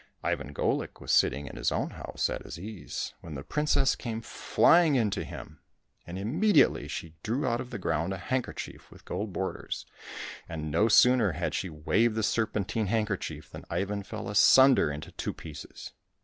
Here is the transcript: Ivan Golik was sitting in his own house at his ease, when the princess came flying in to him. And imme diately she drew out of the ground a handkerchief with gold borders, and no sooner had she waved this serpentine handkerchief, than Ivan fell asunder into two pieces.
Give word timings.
Ivan 0.23 0.51
Golik 0.51 0.99
was 0.99 1.11
sitting 1.11 1.45
in 1.45 1.57
his 1.57 1.71
own 1.71 1.91
house 1.91 2.27
at 2.27 2.41
his 2.41 2.57
ease, 2.59 3.13
when 3.21 3.35
the 3.35 3.43
princess 3.43 3.95
came 3.95 4.19
flying 4.19 4.95
in 4.95 5.11
to 5.11 5.23
him. 5.23 5.59
And 6.07 6.17
imme 6.17 6.51
diately 6.53 6.89
she 6.89 7.13
drew 7.21 7.45
out 7.45 7.61
of 7.61 7.69
the 7.69 7.77
ground 7.77 8.11
a 8.11 8.17
handkerchief 8.17 8.89
with 8.89 9.05
gold 9.05 9.31
borders, 9.31 9.85
and 10.49 10.71
no 10.71 10.87
sooner 10.87 11.33
had 11.33 11.53
she 11.53 11.69
waved 11.69 12.15
this 12.15 12.25
serpentine 12.25 12.87
handkerchief, 12.87 13.51
than 13.51 13.63
Ivan 13.69 14.01
fell 14.01 14.27
asunder 14.27 14.91
into 14.91 15.11
two 15.11 15.35
pieces. 15.35 15.93